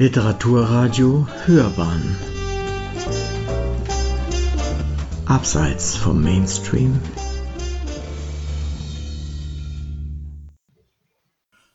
[0.00, 2.16] Literaturradio Hörbahn
[5.26, 7.00] Abseits vom Mainstream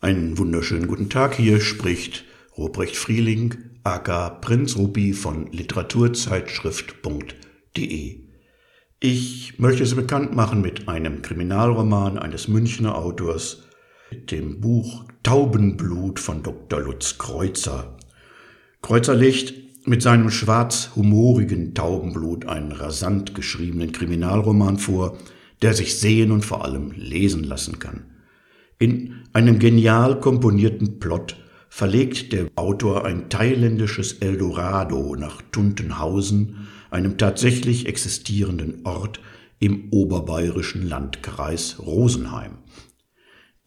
[0.00, 2.24] Einen wunderschönen guten Tag, hier spricht
[2.56, 8.20] Ruprecht Frieling, aka Prinz Rupi von Literaturzeitschrift.de.
[9.00, 13.64] Ich möchte Sie bekannt machen mit einem Kriminalroman eines Münchner Autors,
[14.12, 16.80] mit dem Buch Taubenblut von Dr.
[16.80, 17.96] Lutz Kreuzer.
[18.84, 19.54] Kreuzer legt
[19.88, 25.16] mit seinem schwarz-humorigen Taubenblut einen rasant geschriebenen Kriminalroman vor,
[25.62, 28.04] der sich sehen und vor allem lesen lassen kann.
[28.78, 31.38] In einem genial komponierten Plot
[31.70, 39.18] verlegt der Autor ein thailändisches Eldorado nach Tuntenhausen, einem tatsächlich existierenden Ort
[39.60, 42.58] im oberbayerischen Landkreis Rosenheim.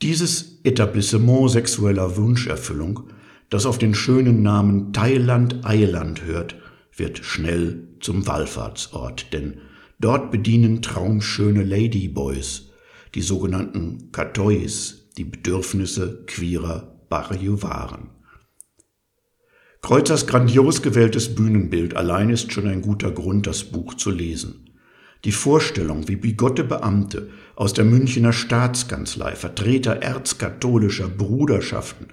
[0.04, 3.09] Dieses Etablissement sexueller Wunscherfüllung,
[3.49, 6.55] das auf den schönen Namen Thailand-Eiland hört,
[6.95, 9.59] wird schnell zum Wallfahrtsort, denn
[9.99, 12.70] dort bedienen traumschöne Ladyboys,
[13.15, 18.09] die sogenannten Katois, die Bedürfnisse queerer Barriovaren.
[19.82, 24.71] Kreuzers grandios gewähltes Bühnenbild allein ist schon ein guter Grund, das Buch zu lesen.
[25.23, 32.07] Die Vorstellung, wie bigotte Beamte aus der Münchner Staatskanzlei, Vertreter erzkatholischer Bruderschaften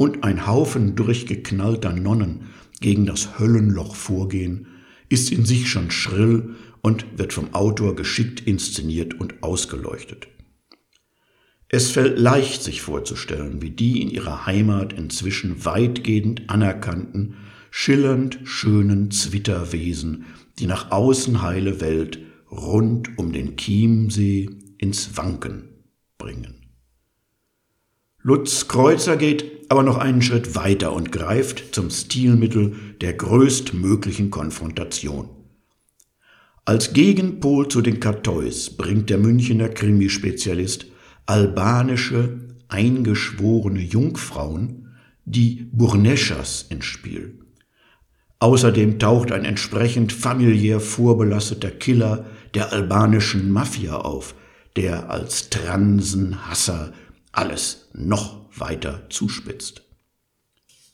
[0.00, 2.46] und ein Haufen durchgeknallter Nonnen
[2.80, 4.68] gegen das Höllenloch vorgehen,
[5.10, 10.28] ist in sich schon schrill und wird vom Autor geschickt inszeniert und ausgeleuchtet.
[11.68, 17.34] Es fällt leicht, sich vorzustellen, wie die in ihrer Heimat inzwischen weitgehend anerkannten,
[17.70, 20.24] schillernd schönen Zwitterwesen
[20.58, 25.68] die nach außen heile Welt rund um den Chiemsee ins Wanken
[26.16, 26.59] bringen.
[28.22, 35.30] Lutz Kreuzer geht aber noch einen Schritt weiter und greift zum Stilmittel der größtmöglichen Konfrontation.
[36.66, 40.86] Als Gegenpol zu den Kartois bringt der Münchener Krimispezialist
[41.24, 44.88] albanische, eingeschworene Jungfrauen,
[45.24, 47.38] die Burneschas, ins Spiel.
[48.38, 54.34] Außerdem taucht ein entsprechend familiär vorbelasteter Killer der albanischen Mafia auf,
[54.76, 56.92] der als Transenhasser
[57.32, 59.82] alles noch weiter zuspitzt.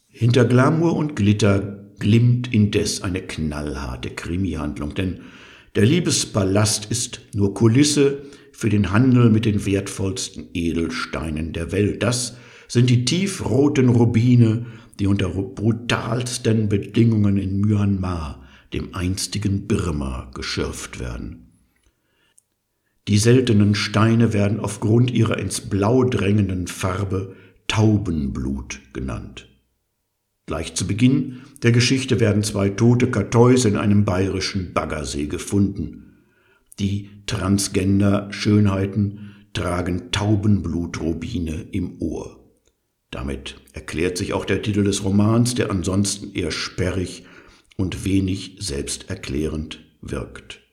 [0.08, 5.20] Hinter Glamour und Glitter glimmt indes eine knallharte Krimihandlung, denn
[5.74, 12.02] der Liebespalast ist nur Kulisse für den Handel mit den wertvollsten Edelsteinen der Welt.
[12.02, 12.36] Das
[12.68, 14.66] sind die tiefroten Rubine,
[14.98, 18.42] die unter brutalsten Bedingungen in Myanmar,
[18.72, 21.45] dem einstigen Birma, geschürft werden.
[23.08, 27.36] Die seltenen Steine werden aufgrund ihrer ins Blau drängenden Farbe
[27.68, 29.48] Taubenblut genannt.
[30.46, 36.24] Gleich zu Beginn der Geschichte werden zwei tote Kartäus in einem bayerischen Baggersee gefunden.
[36.78, 42.40] Die Transgender-Schönheiten tragen Taubenblutrubine im Ohr.
[43.10, 47.24] Damit erklärt sich auch der Titel des Romans, der ansonsten eher sperrig
[47.76, 50.65] und wenig selbsterklärend wirkt.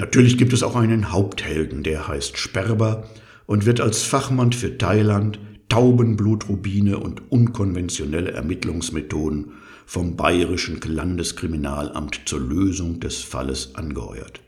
[0.00, 3.06] Natürlich gibt es auch einen Haupthelden, der heißt Sperber
[3.44, 5.38] und wird als Fachmann für Thailand,
[5.68, 9.52] Taubenblutrubine und unkonventionelle Ermittlungsmethoden
[9.84, 14.40] vom bayerischen Landeskriminalamt zur Lösung des Falles angeheuert.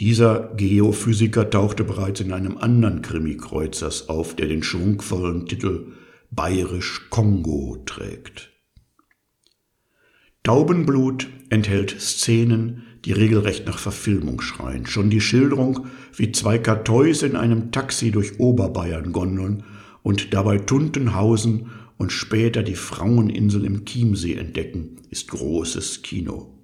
[0.00, 5.92] Dieser Geophysiker tauchte bereits in einem anderen Krimi Kreuzers auf, der den schwungvollen Titel
[6.30, 8.50] Bayerisch Kongo trägt.
[10.42, 14.86] Taubenblut enthält Szenen, die regelrecht nach Verfilmung schreien.
[14.86, 19.64] Schon die Schilderung, wie zwei Kartäus in einem Taxi durch Oberbayern gondeln
[20.02, 26.58] und dabei Tuntenhausen und später die Fraueninsel im Chiemsee entdecken, ist großes Kino.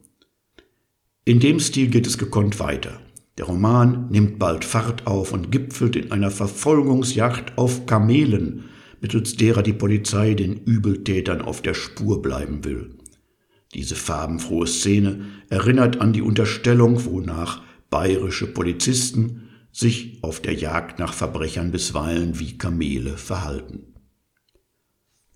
[1.24, 3.00] In dem Stil geht es gekonnt weiter.
[3.38, 8.64] Der Roman nimmt bald Fahrt auf und gipfelt in einer Verfolgungsjagd auf Kamelen,
[9.02, 12.95] mittels derer die Polizei den Übeltätern auf der Spur bleiben will.
[13.74, 21.12] Diese farbenfrohe Szene erinnert an die Unterstellung, wonach bayerische Polizisten sich auf der Jagd nach
[21.12, 23.94] Verbrechern bisweilen wie Kamele verhalten.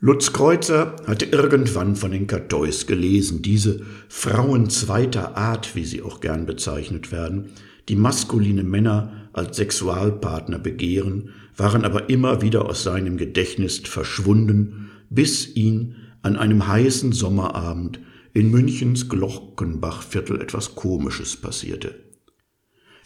[0.02, 6.20] Lutz Kreuzer hatte irgendwann von den Kartäus gelesen, diese Frauen zweiter Art, wie sie auch
[6.20, 7.50] gern bezeichnet werden,
[7.90, 15.54] die maskuline Männer als Sexualpartner begehren, waren aber immer wieder aus seinem Gedächtnis verschwunden, bis
[15.54, 18.00] ihn an einem heißen Sommerabend
[18.32, 21.94] in Münchens Glockenbachviertel etwas Komisches passierte.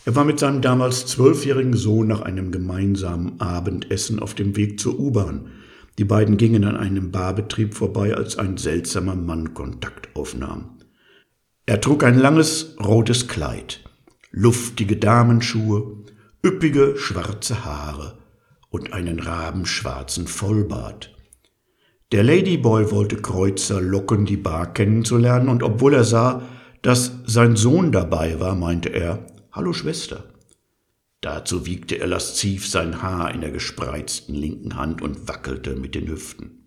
[0.04, 4.98] Er war mit seinem damals zwölfjährigen Sohn nach einem gemeinsamen Abendessen auf dem Weg zur
[4.98, 5.50] U-Bahn,
[5.98, 10.78] Die beiden gingen an einem Barbetrieb vorbei, als ein seltsamer Mann Kontakt aufnahm.
[11.66, 13.84] Er trug ein langes rotes Kleid,
[14.32, 16.04] luftige Damenschuhe,
[16.44, 18.18] üppige schwarze Haare
[18.70, 21.13] und einen rabenschwarzen Vollbart.
[22.12, 26.42] Der Ladyboy wollte Kreuzer locken, die Bar kennenzulernen, und obwohl er sah,
[26.82, 30.24] dass sein Sohn dabei war, meinte er, Hallo Schwester.
[31.20, 36.08] Dazu wiegte er lasziv sein Haar in der gespreizten linken Hand und wackelte mit den
[36.08, 36.64] Hüften.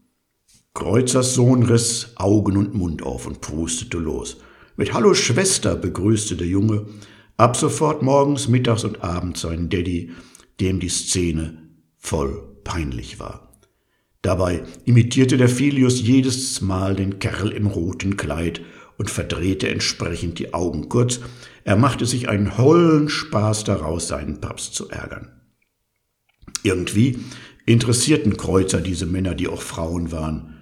[0.74, 4.38] Kreuzers Sohn riss Augen und Mund auf und prustete los.
[4.76, 6.88] Mit Hallo Schwester begrüßte der Junge
[7.36, 10.12] ab sofort morgens, mittags und abends seinen Daddy,
[10.60, 13.47] dem die Szene voll peinlich war.
[14.22, 18.62] Dabei imitierte der Filius jedes Mal den Kerl im roten Kleid
[18.98, 21.20] und verdrehte entsprechend die Augen kurz,
[21.64, 25.32] er machte sich einen hollen Spaß daraus, seinen Papst zu ärgern.
[26.64, 27.20] Irgendwie
[27.66, 30.56] interessierten Kreuzer diese Männer, die auch Frauen waren.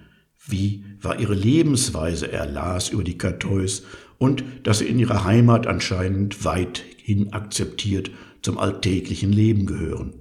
[0.46, 2.30] Wie war ihre Lebensweise?
[2.30, 3.84] Er las über die Kartäus
[4.18, 8.10] und dass sie in ihrer Heimat anscheinend weithin akzeptiert
[8.42, 10.14] zum alltäglichen Leben gehören.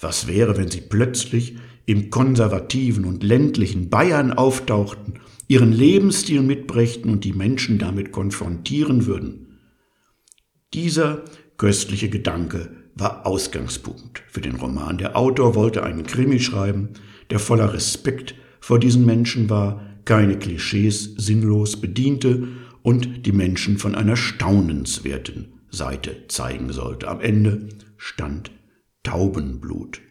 [0.00, 1.56] Was wäre, wenn sie plötzlich
[1.88, 5.14] im konservativen und ländlichen Bayern auftauchten,
[5.46, 9.58] ihren Lebensstil mitbrächten und die Menschen damit konfrontieren würden?
[10.74, 11.24] Dieser
[11.56, 14.98] köstliche Gedanke war Ausgangspunkt für den Roman.
[14.98, 16.90] Der Autor wollte einen Krimi schreiben,
[17.30, 22.48] der voller Respekt vor diesen Menschen war, keine Klischees sinnlos bediente
[22.82, 27.08] und die Menschen von einer staunenswerten Seite zeigen sollte.
[27.08, 28.50] Am Ende stand
[29.04, 30.02] Taubenblut.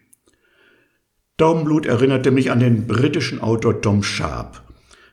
[1.38, 4.64] Taubenblut erinnerte mich an den britischen Autor Tom Sharp,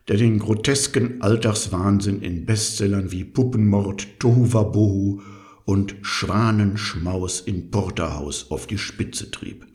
[0.08, 5.20] der den grotesken Alltagswahnsinn in Bestsellern wie Puppenmord, Tohuwabohu
[5.66, 9.66] und Schwanenschmaus in Porterhaus auf die Spitze trieb.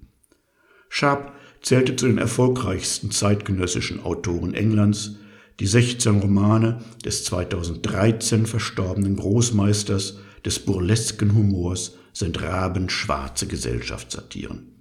[0.90, 5.18] Sharp zählte zu den erfolgreichsten zeitgenössischen Autoren Englands.
[5.60, 14.79] Die 16 Romane des 2013 verstorbenen Großmeisters des burlesken Humors sind rabenschwarze Gesellschaftssatiren.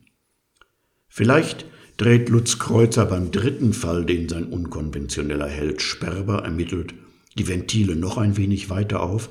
[1.09, 1.67] Vielleicht
[1.97, 6.95] dreht Lutz Kreuzer beim dritten Fall, den sein unkonventioneller Held Sperber ermittelt,
[7.37, 9.31] die Ventile noch ein wenig weiter auf,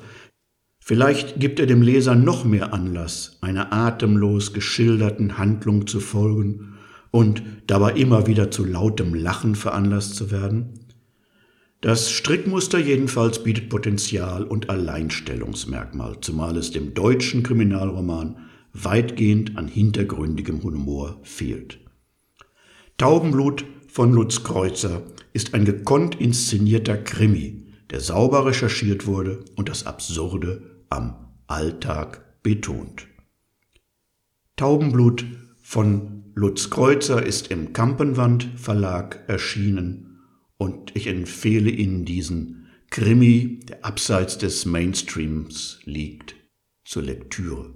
[0.88, 6.78] Vielleicht gibt er dem Leser noch mehr Anlass, einer atemlos geschilderten Handlung zu folgen
[7.10, 10.80] und dabei immer wieder zu lautem Lachen veranlasst zu werden.
[11.82, 18.47] Das Strickmuster jedenfalls bietet Potenzial und Alleinstellungsmerkmal, zumal es dem deutschen Kriminalroman
[18.84, 21.80] weitgehend an hintergründigem Humor fehlt.
[22.96, 25.02] Taubenblut von Lutz Kreuzer
[25.32, 33.06] ist ein gekonnt inszenierter Krimi, der sauber recherchiert wurde und das Absurde am Alltag betont.
[34.56, 35.24] Taubenblut
[35.62, 40.20] von Lutz Kreuzer ist im Kampenwand Verlag erschienen
[40.56, 46.36] und ich empfehle Ihnen diesen Krimi, der abseits des Mainstreams liegt,
[46.84, 47.74] zur Lektüre.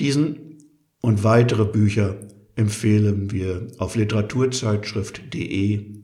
[0.00, 0.58] Diesen
[1.00, 2.16] und weitere Bücher
[2.56, 6.02] empfehlen wir auf literaturzeitschrift.de,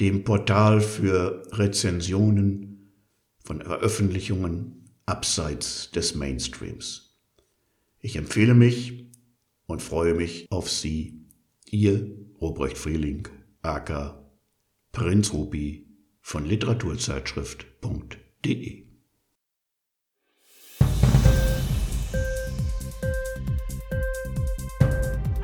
[0.00, 2.90] dem Portal für Rezensionen
[3.38, 7.18] von Veröffentlichungen abseits des Mainstreams.
[8.00, 9.10] Ich empfehle mich
[9.66, 11.20] und freue mich auf Sie,
[11.70, 13.28] Ihr Robrecht Frieling,
[13.62, 14.24] aka
[14.92, 15.88] Prinz Rupi
[16.20, 18.83] von Literaturzeitschrift.de.